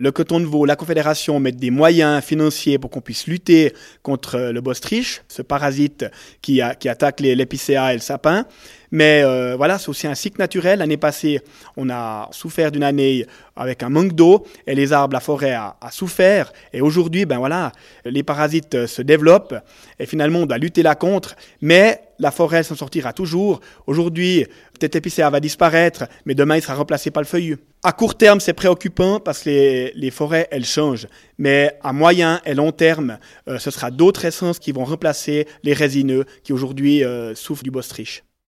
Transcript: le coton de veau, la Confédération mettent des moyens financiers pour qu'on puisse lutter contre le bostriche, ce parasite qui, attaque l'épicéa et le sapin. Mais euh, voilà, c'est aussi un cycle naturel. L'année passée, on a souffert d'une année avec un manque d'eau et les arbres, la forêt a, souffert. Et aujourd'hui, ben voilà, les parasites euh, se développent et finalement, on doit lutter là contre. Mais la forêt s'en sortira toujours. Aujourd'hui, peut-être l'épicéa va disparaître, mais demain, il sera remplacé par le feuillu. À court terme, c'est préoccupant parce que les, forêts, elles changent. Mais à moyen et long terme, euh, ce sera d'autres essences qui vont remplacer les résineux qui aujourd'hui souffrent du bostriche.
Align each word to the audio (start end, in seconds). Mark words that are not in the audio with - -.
le 0.00 0.12
coton 0.12 0.40
de 0.40 0.46
veau, 0.46 0.64
la 0.64 0.76
Confédération 0.76 1.38
mettent 1.40 1.58
des 1.58 1.70
moyens 1.70 2.24
financiers 2.24 2.78
pour 2.78 2.90
qu'on 2.90 3.02
puisse 3.02 3.26
lutter 3.26 3.74
contre 4.02 4.38
le 4.38 4.60
bostriche, 4.60 5.22
ce 5.28 5.42
parasite 5.42 6.06
qui, 6.40 6.62
attaque 6.62 7.20
l'épicéa 7.20 7.92
et 7.92 7.96
le 7.96 8.00
sapin. 8.00 8.46
Mais 8.92 9.22
euh, 9.22 9.54
voilà, 9.56 9.78
c'est 9.78 9.88
aussi 9.88 10.06
un 10.06 10.14
cycle 10.14 10.40
naturel. 10.40 10.80
L'année 10.80 10.96
passée, 10.96 11.40
on 11.76 11.90
a 11.90 12.28
souffert 12.32 12.72
d'une 12.72 12.82
année 12.82 13.26
avec 13.54 13.82
un 13.82 13.90
manque 13.90 14.14
d'eau 14.14 14.46
et 14.66 14.74
les 14.74 14.92
arbres, 14.92 15.12
la 15.12 15.20
forêt 15.20 15.52
a, 15.52 15.76
souffert. 15.90 16.52
Et 16.72 16.80
aujourd'hui, 16.80 17.26
ben 17.26 17.38
voilà, 17.38 17.72
les 18.04 18.22
parasites 18.22 18.74
euh, 18.74 18.86
se 18.86 19.02
développent 19.02 19.54
et 19.98 20.06
finalement, 20.06 20.40
on 20.40 20.46
doit 20.46 20.58
lutter 20.58 20.82
là 20.82 20.94
contre. 20.94 21.36
Mais 21.60 22.00
la 22.20 22.30
forêt 22.30 22.62
s'en 22.62 22.76
sortira 22.76 23.12
toujours. 23.12 23.60
Aujourd'hui, 23.86 24.46
peut-être 24.78 24.94
l'épicéa 24.94 25.28
va 25.30 25.40
disparaître, 25.40 26.04
mais 26.24 26.34
demain, 26.34 26.56
il 26.56 26.62
sera 26.62 26.74
remplacé 26.74 27.10
par 27.10 27.22
le 27.22 27.26
feuillu. 27.26 27.58
À 27.82 27.92
court 27.92 28.16
terme, 28.16 28.40
c'est 28.40 28.52
préoccupant 28.52 29.18
parce 29.18 29.42
que 29.42 29.90
les, 29.94 30.10
forêts, 30.10 30.46
elles 30.50 30.64
changent. 30.64 31.08
Mais 31.38 31.78
à 31.82 31.92
moyen 31.92 32.40
et 32.44 32.54
long 32.54 32.72
terme, 32.72 33.18
euh, 33.48 33.58
ce 33.58 33.70
sera 33.70 33.90
d'autres 33.90 34.24
essences 34.24 34.58
qui 34.58 34.72
vont 34.72 34.84
remplacer 34.84 35.48
les 35.62 35.72
résineux 35.72 36.24
qui 36.44 36.52
aujourd'hui 36.52 37.02
souffrent 37.34 37.64
du 37.64 37.70
bostriche. 37.70 38.22